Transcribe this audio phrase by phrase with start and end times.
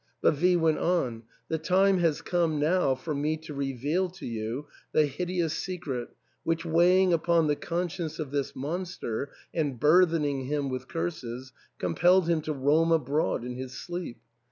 [0.19, 1.21] But V went on,"
[1.51, 6.09] The time has come now for me to reveal to you the hideous secret
[6.43, 12.27] which, weighing upon the conscience of this monster and burthening him with curses, com pelled
[12.27, 14.17] him to roam abroad in his sleep.